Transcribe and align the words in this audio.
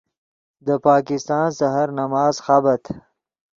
دے 0.65 0.75
پاکستان 0.87 1.45
سحر 1.59 1.87
نماز 1.99 2.35
خابت 2.45 2.83